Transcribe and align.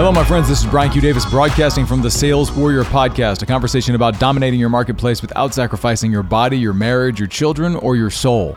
Hello, 0.00 0.12
my 0.12 0.24
friends. 0.24 0.48
This 0.48 0.60
is 0.60 0.66
Brian 0.70 0.90
Q. 0.90 1.02
Davis 1.02 1.26
broadcasting 1.26 1.84
from 1.84 2.00
the 2.00 2.10
Sales 2.10 2.50
Warrior 2.50 2.84
Podcast, 2.84 3.42
a 3.42 3.46
conversation 3.46 3.94
about 3.94 4.18
dominating 4.18 4.58
your 4.58 4.70
marketplace 4.70 5.20
without 5.20 5.52
sacrificing 5.52 6.10
your 6.10 6.22
body, 6.22 6.58
your 6.58 6.72
marriage, 6.72 7.20
your 7.20 7.28
children, 7.28 7.76
or 7.76 7.96
your 7.96 8.08
soul. 8.08 8.56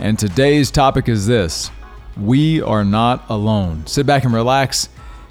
And 0.00 0.18
today's 0.18 0.72
topic 0.72 1.08
is 1.08 1.24
this 1.24 1.70
We 2.16 2.62
are 2.62 2.84
not 2.84 3.24
alone. 3.30 3.86
Sit 3.86 4.06
back 4.06 4.24
and 4.24 4.34
relax, 4.34 4.88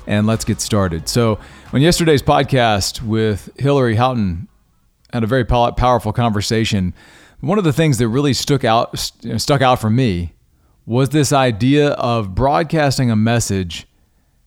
and 0.08 0.26
let's 0.26 0.46
get 0.46 0.62
started. 0.62 1.10
So, 1.10 1.38
on 1.74 1.82
yesterday's 1.82 2.24
podcast 2.24 3.02
with 3.02 3.50
Hillary 3.60 3.96
Houghton, 3.96 4.48
had 5.12 5.26
a 5.26 5.28
very 5.28 5.44
powerful 5.44 6.14
conversation. 6.14 6.94
One 7.42 7.58
of 7.58 7.66
the 7.66 7.74
things 7.74 7.98
that 7.98 8.08
really 8.08 8.32
stuck 8.32 8.64
out 8.64 8.98
stuck 8.98 9.62
out 9.62 9.82
for 9.82 9.90
me 9.90 10.32
was 10.86 11.10
this 11.10 11.34
idea 11.34 11.90
of 11.90 12.34
broadcasting 12.34 13.12
a 13.12 13.18
message 13.18 13.86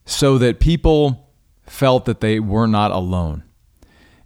so 0.05 0.39
that 0.39 0.61
people 0.61 1.31
felt 1.67 2.05
that 2.05 2.21
they 2.21 2.41
were 2.41 2.67
not 2.67 2.91
alone. 2.91 3.45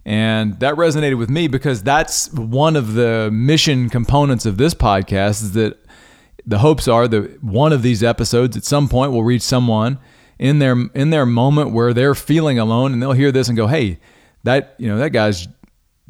And 0.05 0.59
that 0.59 0.75
resonated 0.75 1.17
with 1.17 1.29
me 1.29 1.47
because 1.47 1.83
that's 1.83 2.31
one 2.33 2.75
of 2.75 2.93
the 2.93 3.29
mission 3.31 3.89
components 3.89 4.45
of 4.45 4.57
this 4.57 4.73
podcast 4.73 5.41
is 5.43 5.51
that 5.53 5.77
the 6.45 6.59
hopes 6.59 6.87
are 6.87 7.07
that 7.07 7.43
one 7.43 7.73
of 7.73 7.83
these 7.83 8.03
episodes 8.03 8.57
at 8.57 8.63
some 8.63 8.89
point 8.89 9.11
will 9.11 9.23
reach 9.23 9.41
someone 9.41 9.99
in 10.39 10.59
their 10.59 10.75
in 10.95 11.09
their 11.09 11.25
moment 11.25 11.71
where 11.71 11.93
they're 11.93 12.15
feeling 12.15 12.57
alone 12.57 12.93
and 12.93 13.01
they'll 13.01 13.11
hear 13.11 13.31
this 13.31 13.49
and 13.49 13.57
go, 13.57 13.67
"Hey, 13.67 13.99
that, 14.45 14.73
you 14.79 14.87
know, 14.87 14.97
that 14.97 15.11
guy's 15.11 15.47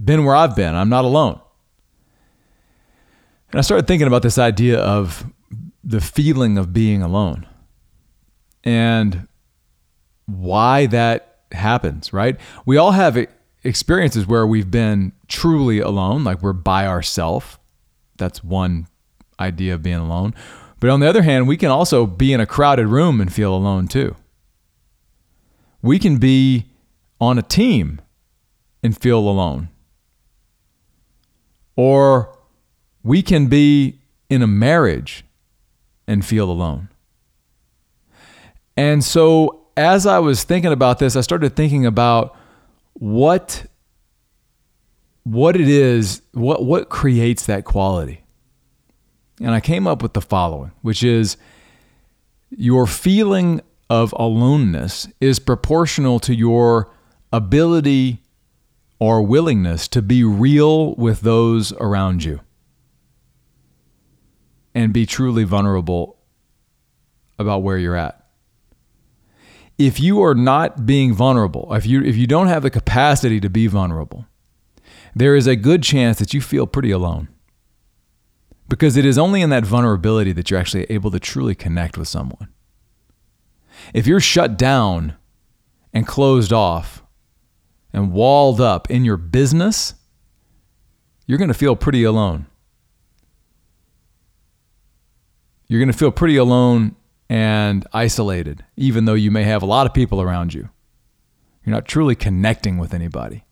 been 0.02 0.24
where 0.24 0.36
I've 0.36 0.56
been. 0.56 0.76
I'm 0.76 0.90
not 0.90 1.04
alone." 1.04 1.40
And 3.52 3.60
I 3.60 3.62
started 3.62 3.88
thinking 3.88 4.08
about 4.08 4.22
this 4.22 4.38
idea 4.38 4.80
of 4.80 5.26
the 5.84 6.00
feeling 6.00 6.58
of 6.58 6.72
being 6.72 7.02
alone. 7.02 7.48
And 8.64 9.28
why 10.30 10.86
that 10.88 11.40
happens, 11.52 12.14
right? 12.14 12.40
We 12.66 12.78
all 12.78 12.92
have 12.92 13.28
experiences 13.64 14.28
where 14.28 14.46
we've 14.46 14.72
been 14.72 15.14
truly 15.28 15.80
alone, 15.80 16.24
like 16.24 16.42
we're 16.42 16.54
by 16.54 16.88
ourselves. 16.88 17.58
That's 18.18 18.44
one 18.44 18.88
idea 19.40 19.74
of 19.74 19.84
being 19.84 19.98
alone. 19.98 20.34
But 20.80 20.90
on 20.90 21.00
the 21.00 21.08
other 21.08 21.22
hand, 21.22 21.48
we 21.48 21.58
can 21.58 21.72
also 21.72 22.06
be 22.06 22.34
in 22.34 22.40
a 22.40 22.46
crowded 22.46 22.88
room 22.88 23.20
and 23.20 23.32
feel 23.32 23.54
alone 23.54 23.88
too. 23.88 24.16
We 25.82 26.00
can 26.00 26.18
be 26.18 26.68
on 27.20 27.38
a 27.38 27.42
team 27.42 28.02
and 28.84 28.98
feel 28.98 29.20
alone. 29.20 29.70
Or 31.76 32.38
we 33.04 33.22
can 33.22 33.48
be 33.48 34.00
in 34.30 34.42
a 34.42 34.48
marriage 34.48 35.24
and 36.08 36.26
feel 36.26 36.50
alone. 36.50 36.90
And 38.76 39.04
so 39.04 39.59
as 39.80 40.06
I 40.06 40.20
was 40.20 40.44
thinking 40.44 40.74
about 40.74 41.00
this, 41.00 41.16
I 41.16 41.22
started 41.22 41.56
thinking 41.56 41.86
about 41.86 42.36
what 42.94 43.66
what 45.24 45.56
it 45.56 45.70
is, 45.70 46.22
what 46.34 46.66
what 46.66 46.90
creates 46.90 47.46
that 47.46 47.64
quality. 47.64 48.22
And 49.40 49.52
I 49.52 49.62
came 49.62 49.88
up 49.88 50.04
with 50.04 50.14
the 50.14 50.22
following, 50.22 50.74
which 50.82 51.02
is 51.02 51.38
your 52.50 52.88
feeling 52.88 53.62
of 53.90 54.14
aloneness 54.20 55.08
is 55.22 55.40
proportional 55.40 56.20
to 56.20 56.36
your 56.36 56.92
ability 57.32 58.22
or 59.00 59.22
willingness 59.22 59.88
to 59.88 60.02
be 60.02 60.26
real 60.26 60.94
with 60.96 61.22
those 61.22 61.72
around 61.74 62.26
you 62.26 62.42
and 64.76 64.92
be 64.92 65.06
truly 65.06 65.46
vulnerable 65.46 66.18
about 67.40 67.64
where 67.64 67.78
you're 67.78 67.96
at 67.96 68.19
if 69.80 69.98
you 69.98 70.22
are 70.22 70.36
not 70.36 70.86
being 70.86 71.14
vulnerable, 71.14 71.74
if 71.74 71.86
you 71.86 72.04
if 72.04 72.18
you 72.18 72.28
don't 72.28 72.48
have 72.48 72.62
the 72.62 72.70
capacity 72.70 73.40
to 73.40 73.50
be 73.50 73.66
vulnerable, 73.66 74.28
there 75.16 75.36
is 75.36 75.48
a 75.48 75.56
good 75.56 75.82
chance 75.82 76.20
that 76.20 76.34
you 76.34 76.42
feel 76.42 76.68
pretty 76.68 76.92
alone. 76.92 77.30
Because 78.68 78.98
it 78.98 79.06
is 79.06 79.18
only 79.18 79.42
in 79.42 79.50
that 79.50 79.66
vulnerability 79.66 80.32
that 80.34 80.52
you're 80.52 80.60
actually 80.60 80.84
able 80.92 81.10
to 81.10 81.20
truly 81.20 81.56
connect 81.56 81.98
with 81.98 82.08
someone. 82.08 82.50
If 83.94 84.06
you're 84.06 84.20
shut 84.20 84.58
down 84.58 85.16
and 85.94 86.06
closed 86.06 86.54
off 86.54 87.02
and 87.92 88.12
walled 88.12 88.62
up 88.62 88.92
in 88.92 89.06
your 89.06 89.18
business, 89.18 89.96
you're 91.26 91.40
going 91.40 91.48
to 91.48 91.54
feel 91.56 91.76
pretty 91.76 92.04
alone. 92.04 92.46
You're 95.68 95.80
going 95.80 95.92
to 95.92 95.98
feel 95.98 96.12
pretty 96.12 96.36
alone 96.36 96.96
and 97.30 97.86
isolated, 97.94 98.66
even 98.76 99.06
though 99.06 99.14
you 99.14 99.30
may 99.30 99.44
have 99.44 99.62
a 99.62 99.68
lot 99.68 99.86
of 99.86 99.94
people 99.94 100.22
around 100.22 100.54
you. 100.54 100.70
You're 101.64 101.76
not 101.76 101.86
truly 101.86 102.16
connecting 102.16 102.78
with 102.80 102.94
anybody 102.94 103.46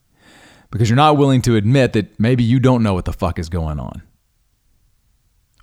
because 0.71 0.89
you're 0.89 0.95
not 0.97 1.17
willing 1.17 1.41
to 1.43 1.55
admit 1.55 1.93
that 1.93 2.19
maybe 2.19 2.43
you 2.43 2.59
don't 2.59 2.81
know 2.81 2.95
what 2.95 3.05
the 3.05 3.13
fuck 3.13 3.37
is 3.37 3.49
going 3.49 3.79
on, 3.79 4.01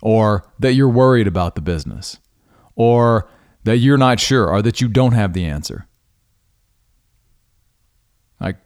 or 0.01 0.49
that 0.59 0.73
you're 0.73 0.89
worried 0.89 1.27
about 1.27 1.55
the 1.55 1.61
business, 1.61 2.17
or 2.75 3.29
that 3.65 3.77
you're 3.77 3.97
not 3.97 4.19
sure, 4.19 4.47
or 4.47 4.61
that 4.61 4.79
you 4.79 4.87
don't 4.87 5.13
have 5.13 5.33
the 5.33 5.45
answer. 5.45 5.87
Like 8.39 8.57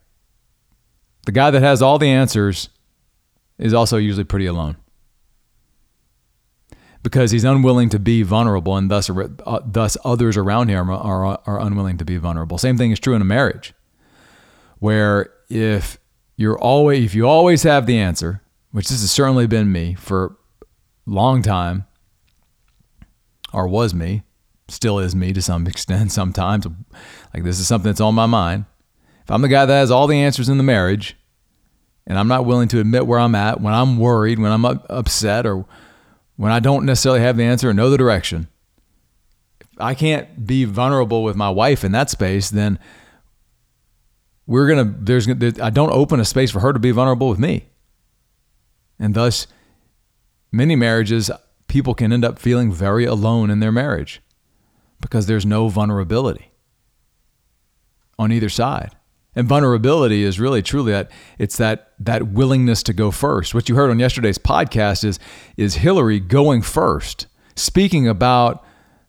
the 1.26 1.32
guy 1.32 1.50
that 1.50 1.62
has 1.62 1.82
all 1.82 1.98
the 1.98 2.10
answers 2.10 2.70
is 3.58 3.74
also 3.74 3.98
usually 3.98 4.24
pretty 4.24 4.46
alone 4.46 4.78
because 7.02 7.32
he's 7.32 7.44
unwilling 7.44 7.90
to 7.90 8.00
be 8.00 8.24
vulnerable, 8.24 8.76
and 8.76 8.92
thus 8.92 9.10
uh, 9.10 9.60
thus 9.66 9.98
others 10.04 10.38
around 10.38 10.70
him 10.70 10.90
are, 10.90 11.26
are, 11.26 11.42
are 11.46 11.60
unwilling 11.60 11.98
to 11.98 12.06
be 12.06 12.18
vulnerable. 12.18 12.58
Same 12.58 12.78
thing 12.78 12.92
is 12.92 13.00
true 13.00 13.16
in 13.16 13.22
a 13.22 13.26
marriage, 13.26 13.74
where 14.80 15.32
if 15.50 15.98
you're 16.36 16.60
always 16.60 17.06
if 17.06 17.16
you 17.16 17.28
always 17.28 17.64
have 17.64 17.86
the 17.86 17.98
answer, 17.98 18.42
which 18.72 18.90
this 18.90 19.02
has 19.02 19.12
certainly 19.12 19.48
been 19.48 19.72
me 19.72 19.94
for 19.94 20.38
a 21.08 21.10
long 21.10 21.42
time, 21.42 21.86
or 23.54 23.68
was 23.68 23.94
me, 23.94 24.24
still 24.68 25.00
is 25.00 25.16
me 25.16 25.34
to 25.34 25.42
some 25.42 25.68
extent. 25.68 26.12
Sometimes, 26.12 26.68
like 27.34 27.44
this 27.44 27.60
is 27.60 27.68
something 27.68 27.90
that's 27.90 28.02
on 28.02 28.16
my 28.16 28.26
mind. 28.26 28.66
If 29.24 29.32
I'm 29.32 29.42
the 29.42 29.48
guy 29.48 29.66
that 29.66 29.74
has 29.74 29.92
all 29.92 30.08
the 30.08 30.20
answers 30.20 30.50
in 30.50 30.58
the 30.58 30.64
marriage, 30.64 31.16
and 32.08 32.18
I'm 32.18 32.28
not 32.28 32.46
willing 32.46 32.68
to 32.70 32.80
admit 32.80 33.06
where 33.06 33.20
I'm 33.20 33.36
at 33.36 33.62
when 33.62 33.74
I'm 33.74 34.00
worried, 34.00 34.40
when 34.40 34.52
I'm 34.52 34.66
upset, 34.66 35.46
or 35.46 35.66
when 36.40 36.54
I 36.54 36.62
don't 36.62 36.86
necessarily 36.86 37.20
have 37.20 37.36
the 37.36 37.44
answer 37.44 37.70
or 37.70 37.74
know 37.74 37.90
the 37.90 37.98
direction, 37.98 38.48
I 39.78 39.94
can't 39.94 40.48
be 40.48 40.64
vulnerable 40.64 41.22
with 41.22 41.36
my 41.36 41.50
wife 41.50 41.84
in 41.84 41.92
that 41.92 42.10
space, 42.10 42.50
then 42.50 42.80
we're 44.48 44.70
gonna 44.70 44.96
there's 45.00 45.28
I 45.60 45.70
don't 45.70 45.92
open 45.92 46.22
a 46.22 46.24
space 46.24 46.50
for 46.50 46.62
her 46.62 46.72
to 46.72 46.80
be 46.80 46.92
vulnerable 46.92 47.28
with 47.28 47.40
me, 47.40 47.66
and 48.98 49.16
thus 49.16 49.48
many 50.50 50.78
marriages 50.78 51.30
people 51.68 51.94
can 51.94 52.14
end 52.14 52.24
up 52.24 52.40
feeling 52.40 52.72
very 52.72 53.04
alone 53.04 53.50
in 53.50 53.60
their 53.60 53.74
marriage 53.74 54.22
because 55.02 55.26
there's 55.26 55.46
no 55.46 55.68
vulnerability 55.68 56.54
on 58.18 58.32
either 58.32 58.48
side. 58.48 58.96
And 59.36 59.48
vulnerability 59.48 60.24
is 60.24 60.40
really 60.40 60.62
truly 60.62 60.92
that 60.92 61.12
it's 61.38 61.58
that 61.58 61.94
that 62.00 62.30
willingness 62.30 62.84
to 62.84 62.94
go 62.94 63.12
first. 63.12 63.54
What 63.54 63.70
you 63.70 63.76
heard 63.76 63.90
on 63.90 64.00
yesterday's 64.00 64.38
podcast 64.38 65.04
is 65.04 65.20
is 65.56 65.76
Hillary 65.76 66.20
going 66.20 66.62
first, 66.62 67.28
speaking 67.56 68.08
about 68.08 68.66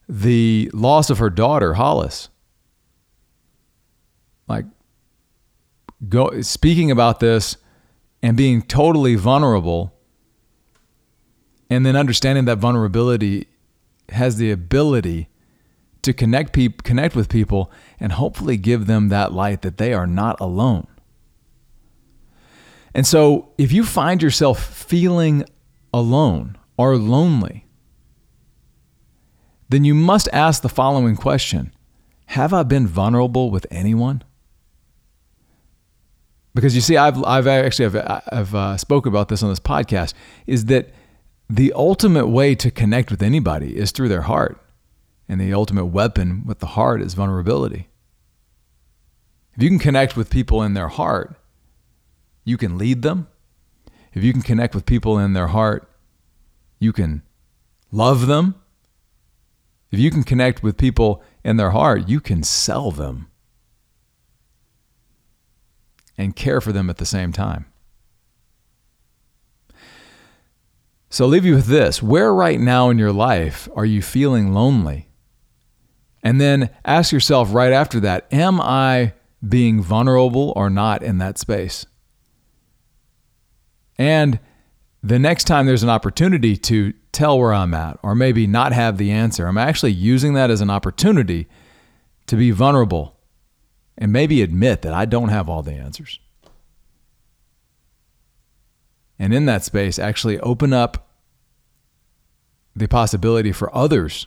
the 0.09 0.71
loss 0.75 1.11
of 1.11 1.19
her 1.19 1.31
daughter, 1.31 1.75
Hollis. 1.75 2.29
Like 4.47 4.67
go 6.09 6.41
speaking 6.43 6.91
about 6.91 7.21
this 7.21 7.57
and 8.23 8.37
being 8.37 8.63
totally 8.63 9.15
vulnerable 9.15 9.95
and 11.71 11.87
then 11.87 11.97
understanding 11.97 12.45
that 12.47 12.59
vulnerability 12.59 13.47
has 14.11 14.37
the 14.37 14.51
ability 14.51 15.29
to 16.03 16.13
connect 16.13 16.53
people 16.53 16.83
connect 16.83 17.15
with 17.15 17.29
people 17.29 17.71
and 17.99 18.13
hopefully 18.13 18.57
give 18.57 18.87
them 18.87 19.09
that 19.09 19.33
light 19.33 19.63
that 19.63 19.77
they 19.77 19.93
are 19.93 20.07
not 20.07 20.41
alone. 20.41 20.87
And 22.95 23.07
so 23.07 23.53
if 23.59 23.73
you 23.73 23.85
find 23.85 24.23
yourself 24.23 24.63
feeling 24.63 25.45
alone 25.93 26.57
or 26.77 26.97
lonely, 26.97 27.67
then 29.69 29.85
you 29.85 29.95
must 29.95 30.29
ask 30.33 30.63
the 30.63 30.69
following 30.69 31.17
question 31.17 31.73
Have 32.27 32.53
I 32.53 32.63
been 32.63 32.87
vulnerable 32.87 33.51
with 33.51 33.67
anyone? 33.71 34.23
Because 36.53 36.75
you 36.75 36.81
see, 36.81 36.97
I've, 36.97 37.23
I've 37.25 37.47
actually 37.47 37.87
I've, 37.87 38.23
I've 38.33 38.55
uh, 38.55 38.77
spoke 38.77 39.07
about 39.07 39.29
this 39.29 39.43
on 39.43 39.51
this 39.51 39.61
podcast. 39.61 40.15
Is 40.49 40.65
that 40.65 40.93
the 41.51 41.73
ultimate 41.75 42.29
way 42.29 42.55
to 42.55 42.71
connect 42.71 43.11
with 43.11 43.23
anybody 43.23 43.77
is 43.77 43.91
through 43.91 44.09
their 44.09 44.23
heart. 44.23 44.61
And 45.31 45.41
the 45.41 45.55
ultimate 45.55 45.87
weapon 45.87 46.43
with 46.45 46.59
the 46.59 46.67
heart 46.67 47.01
is 47.01 47.15
vulnerability. 47.15 47.89
If 49.55 49.63
you 49.63 49.69
can 49.69 49.79
connect 49.79 50.17
with 50.17 50.29
people 50.29 50.61
in 50.61 50.75
their 50.75 50.89
heart, 50.89 51.37
you 52.45 52.57
can 52.57 52.77
lead 52.77 53.03
them. 53.03 53.29
If 54.13 54.25
you 54.25 54.33
can 54.33 54.43
connect 54.43 54.75
with 54.75 54.87
people 54.87 55.21
in 55.21 55.33
their 55.33 55.47
heart, 55.47 55.89
you 56.81 56.93
can 56.93 57.23
love 57.93 58.27
them. 58.27 58.57
If 59.93 60.01
you 60.01 60.11
can 60.11 60.25
connect 60.25 60.65
with 60.65 60.77
people 60.77 61.23
in 61.45 61.59
their 61.59 61.71
heart, 61.71 62.09
you 62.09 62.19
can 62.19 62.43
sell 62.43 62.91
them 62.91 63.31
and 66.19 66.35
care 66.35 66.61
for 66.61 66.73
them 66.73 66.91
at 66.91 66.97
the 66.97 67.07
same 67.07 67.33
time. 67.33 67.67
So 71.09 71.27
I'll 71.27 71.31
leave 71.31 71.45
you 71.45 71.55
with 71.55 71.67
this. 71.67 72.03
Where 72.03 72.35
right 72.35 72.59
now 72.59 72.91
in 72.91 72.99
your 72.99 73.13
life 73.13 73.69
are 73.77 73.87
you 73.87 74.03
feeling 74.03 74.53
lonely? 74.53 75.07
And 76.23 76.41
then 76.41 76.71
ask 76.85 77.13
yourself 77.13 77.53
right 77.53 77.73
after 77.73 78.01
that 78.01 78.27
Am 78.33 78.61
I 78.61 79.15
being 79.47 79.83
vulnerable 79.83 80.53
or 80.57 80.69
not 80.69 81.03
in 81.03 81.19
that 81.19 81.39
space? 81.39 81.87
And 83.97 84.39
the 85.03 85.19
next 85.19 85.45
time 85.45 85.67
there's 85.67 85.83
an 85.83 85.91
opportunity 85.91 86.57
to 86.57 86.93
tell 87.13 87.39
where 87.39 87.55
I'm 87.55 87.75
at 87.75 87.99
or 88.03 88.15
maybe 88.15 88.47
not 88.47 88.73
have 88.73 88.99
the 88.99 89.11
answer, 89.11 89.47
I'm 89.47 89.59
actually 89.59 89.93
using 89.93 90.35
that 90.35 90.51
as 90.51 90.61
an 90.61 90.71
opportunity 90.71 91.49
to 92.27 92.37
be 92.37 92.51
vulnerable 92.51 93.17
and 93.97 94.13
maybe 94.13 94.43
admit 94.43 94.83
that 94.83 94.95
I 94.95 95.05
don't 95.05 95.29
have 95.29 95.49
all 95.49 95.63
the 95.63 95.73
answers. 95.73 96.19
And 99.19 99.35
in 99.35 99.47
that 99.47 99.65
space, 99.65 99.99
actually 99.99 100.39
open 100.41 100.73
up 100.73 101.09
the 102.75 102.89
possibility 102.89 103.53
for 103.53 103.75
others 103.77 104.27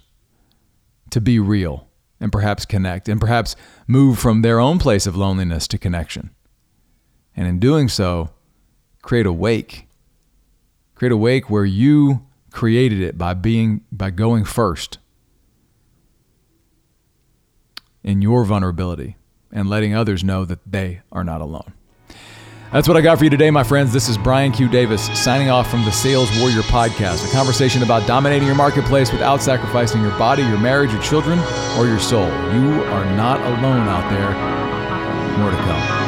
to 1.14 1.22
be 1.22 1.40
real 1.40 1.88
and 2.20 2.32
perhaps 2.32 2.66
connect 2.66 3.08
and 3.08 3.22
perhaps 3.22 3.56
move 3.88 4.18
from 4.18 4.42
their 4.42 4.60
own 4.60 4.80
place 4.80 5.06
of 5.06 5.16
loneliness 5.16 5.68
to 5.68 5.78
connection. 5.78 6.32
And 7.36 7.48
in 7.48 7.60
doing 7.60 7.88
so, 7.88 8.32
create 9.02 9.26
a 9.26 9.34
wake. 9.34 9.88
Create 10.96 11.12
a 11.12 11.18
wake 11.18 11.50
where 11.50 11.66
you 11.66 12.26
created 12.52 13.02
it 13.02 13.18
by 13.18 13.34
being 13.34 13.82
by 13.92 14.10
going 14.10 14.46
first 14.46 15.00
in 18.04 18.22
your 18.22 18.44
vulnerability 18.44 19.18
and 19.52 19.70
letting 19.70 19.96
others 19.96 20.24
know 20.24 20.46
that 20.46 20.60
they 20.70 21.02
are 21.12 21.24
not 21.24 21.42
alone. 21.42 21.74
That's 22.74 22.88
what 22.88 22.98
I 22.98 23.02
got 23.02 23.20
for 23.20 23.24
you 23.24 23.30
today, 23.30 23.52
my 23.52 23.64
friends. 23.64 23.94
This 23.94 24.10
is 24.10 24.18
Brian 24.18 24.52
Q. 24.52 24.68
Davis 24.68 25.06
signing 25.22 25.48
off 25.48 25.70
from 25.70 25.86
the 25.86 25.92
Sales 25.92 26.28
Warrior 26.40 26.64
Podcast, 26.64 27.30
a 27.30 27.32
conversation 27.32 27.84
about 27.84 28.08
dominating 28.08 28.48
your 28.48 28.56
marketplace 28.56 29.12
without 29.12 29.44
sacrificing 29.44 30.02
your 30.02 30.18
body, 30.18 30.42
your 30.42 30.58
marriage, 30.58 30.92
your 30.92 31.02
children, 31.04 31.38
or 31.78 31.86
your 31.86 32.00
soul. 32.00 32.26
You 32.26 32.84
are 32.86 33.06
not 33.16 33.40
alone 33.42 33.88
out 33.88 34.10
there. 34.10 35.38
More 35.38 35.52
to 35.52 35.58
come. 35.58 36.03